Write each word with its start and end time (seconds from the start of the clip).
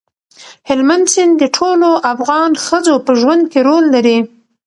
هلمند 0.69 1.05
سیند 1.13 1.33
د 1.41 1.43
ټولو 1.57 1.89
افغان 2.13 2.51
ښځو 2.65 2.95
په 3.05 3.11
ژوند 3.21 3.43
کې 3.51 3.59
رول 3.67 3.83
لري. 3.95 4.17